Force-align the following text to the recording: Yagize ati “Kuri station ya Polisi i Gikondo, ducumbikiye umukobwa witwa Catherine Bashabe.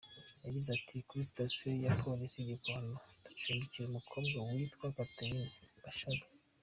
Yagize 0.45 0.69
ati 0.77 0.95
“Kuri 1.07 1.29
station 1.31 1.73
ya 1.85 1.93
Polisi 2.03 2.35
i 2.39 2.47
Gikondo, 2.49 2.93
ducumbikiye 3.25 3.85
umukobwa 3.87 4.37
witwa 4.51 4.87
Catherine 4.95 5.45
Bashabe. 5.83 6.25